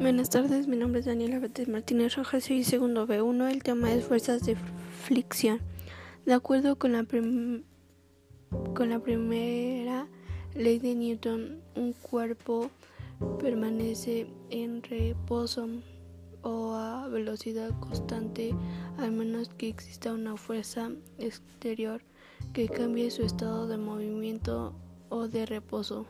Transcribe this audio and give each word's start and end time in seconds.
Buenas 0.00 0.30
tardes, 0.30 0.66
mi 0.66 0.78
nombre 0.78 1.00
es 1.00 1.06
Daniela 1.06 1.38
Betes 1.38 1.68
Martínez 1.68 2.16
Rojas, 2.16 2.44
soy 2.44 2.64
segundo 2.64 3.06
B1. 3.06 3.50
El 3.50 3.62
tema 3.62 3.92
es 3.92 4.02
fuerzas 4.02 4.42
de 4.46 4.56
fricción. 5.04 5.60
De 6.24 6.32
acuerdo 6.32 6.76
con 6.76 6.92
la, 6.92 7.04
con 8.74 8.88
la 8.88 8.98
primera 9.00 10.08
ley 10.54 10.78
de 10.78 10.94
Newton, 10.94 11.60
un 11.76 11.92
cuerpo 11.92 12.70
permanece 13.40 14.26
en 14.48 14.82
reposo 14.82 15.68
o 16.40 16.72
a 16.72 17.06
velocidad 17.08 17.78
constante 17.78 18.54
al 18.96 19.12
menos 19.12 19.50
que 19.50 19.68
exista 19.68 20.14
una 20.14 20.38
fuerza 20.38 20.92
exterior 21.18 22.00
que 22.54 22.70
cambie 22.70 23.10
su 23.10 23.22
estado 23.22 23.68
de 23.68 23.76
movimiento 23.76 24.72
o 25.10 25.28
de 25.28 25.44
reposo. 25.44 26.06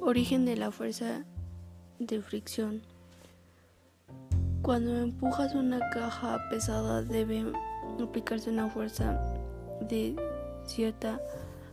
Origen 0.00 0.44
de 0.44 0.56
la 0.56 0.72
fuerza 0.72 1.24
de 1.98 2.20
fricción. 2.20 2.82
Cuando 4.62 4.96
empujas 4.96 5.54
una 5.54 5.80
caja 5.90 6.38
pesada 6.50 7.02
debe 7.02 7.52
aplicarse 8.02 8.50
una 8.50 8.68
fuerza 8.68 9.20
de 9.80 10.16
cierta 10.64 11.20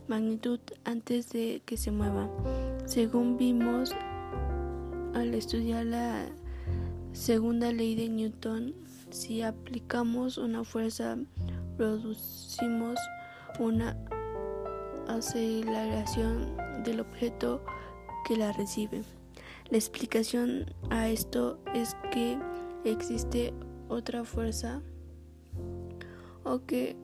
magnitud 0.07 0.59
antes 0.83 1.31
de 1.31 1.61
que 1.65 1.77
se 1.77 1.91
mueva. 1.91 2.29
Según 2.85 3.37
vimos 3.37 3.95
al 5.13 5.33
estudiar 5.33 5.85
la 5.85 6.25
segunda 7.13 7.71
ley 7.71 7.95
de 7.95 8.09
Newton, 8.09 8.75
si 9.09 9.41
aplicamos 9.41 10.37
una 10.37 10.63
fuerza 10.63 11.17
producimos 11.77 12.99
una 13.59 13.97
aceleración 15.07 16.55
del 16.83 16.99
objeto 16.99 17.63
que 18.27 18.37
la 18.37 18.51
recibe. 18.53 19.03
La 19.69 19.77
explicación 19.77 20.65
a 20.89 21.09
esto 21.09 21.59
es 21.73 21.95
que 22.11 22.37
existe 22.85 23.53
otra 23.89 24.23
fuerza 24.23 24.81
o 26.43 26.65
que 26.65 26.95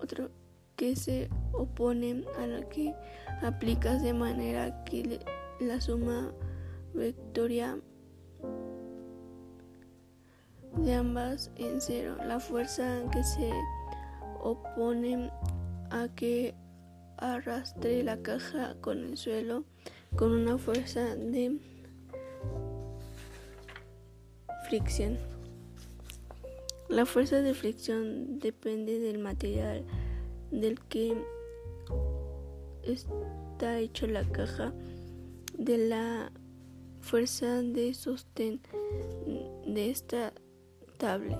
otro 0.00 0.30
que 0.76 0.96
se 0.96 1.28
opone 1.52 2.24
a 2.38 2.46
la 2.46 2.68
que 2.68 2.94
aplicas 3.42 4.02
de 4.02 4.14
manera 4.14 4.82
que 4.84 5.20
la 5.60 5.80
suma 5.80 6.32
vectoria 6.94 7.78
de 10.78 10.94
ambas 10.94 11.50
en 11.56 11.80
cero. 11.80 12.16
La 12.24 12.40
fuerza 12.40 13.02
que 13.12 13.22
se 13.22 13.50
opone 14.42 15.30
a 15.90 16.08
que 16.14 16.54
arrastre 17.18 18.02
la 18.02 18.22
caja 18.22 18.74
con 18.80 19.04
el 19.04 19.16
suelo 19.16 19.64
con 20.16 20.32
una 20.32 20.58
fuerza 20.58 21.14
de 21.16 21.58
fricción. 24.68 25.18
La 26.88 27.06
fuerza 27.06 27.40
de 27.40 27.54
fricción 27.54 28.38
depende 28.38 28.98
del 28.98 29.18
material 29.18 29.84
del 30.50 30.80
que 30.80 31.16
está 32.82 33.78
hecho 33.78 34.06
la 34.06 34.24
caja, 34.24 34.72
de 35.56 35.78
la 35.78 36.32
fuerza 37.00 37.62
de 37.62 37.94
sostén 37.94 38.60
de 39.66 39.90
esta 39.90 40.32
tabla, 40.98 41.38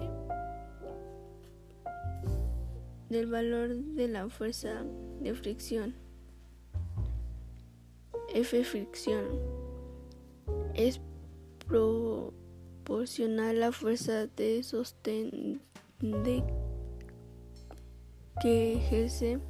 del 3.09 3.27
valor 3.27 3.75
de 3.75 4.09
la 4.09 4.29
fuerza 4.29 4.85
de 5.21 5.35
fricción. 5.35 5.95
F 8.35 8.65
fricción 8.65 9.25
es 10.75 11.01
proporcional 11.67 13.57
a 13.57 13.67
la 13.67 13.73
fuerza 13.73 14.27
de 14.27 14.63
sostén 14.63 15.63
que 18.41 18.75
ejerce 18.75 19.41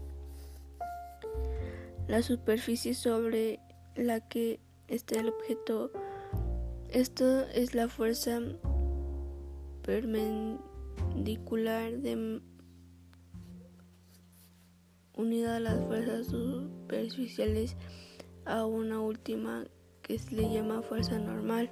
la 2.09 2.23
superficie 2.23 2.95
sobre 2.95 3.61
la 3.95 4.27
que 4.27 4.59
está 4.89 5.21
el 5.21 5.29
objeto. 5.29 5.93
Esto 6.89 7.43
es 7.51 7.75
la 7.75 7.89
fuerza 7.89 8.41
perpendicular 9.83 11.99
de 11.99 12.41
unida 15.15 15.57
a 15.57 15.61
las 15.61 15.79
fuerzas 15.87 16.27
superficiales 16.27 17.77
a 18.45 18.65
una 18.65 19.01
última 19.01 19.65
que 20.03 20.19
se 20.19 20.35
le 20.35 20.53
llama 20.53 20.83
fuerza 20.83 21.19
normal, 21.19 21.71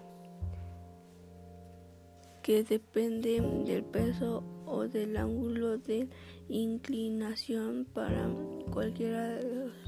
que 2.43 2.65
depende 2.65 3.41
del 3.67 3.85
peso 3.85 4.43
o 4.67 4.87
del 4.87 5.17
ángulo 5.17 5.79
de 5.79 6.09
inclinación 6.49 7.87
para 7.93 8.29
cualquiera 8.71 9.35
de 9.37 9.55
los 9.67 9.88